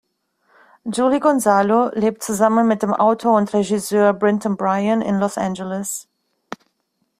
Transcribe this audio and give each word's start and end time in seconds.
Julie 0.89 1.19
Gonzalo 1.19 1.91
lebt 1.93 2.23
zusammen 2.23 2.67
mit 2.67 2.81
dem 2.81 2.91
Autor 2.91 3.37
und 3.37 3.53
Regisseur 3.53 4.13
Brinton 4.13 4.57
Bryan 4.57 4.99
in 5.03 5.19
Los 5.19 5.37
Angeles. 5.37 6.07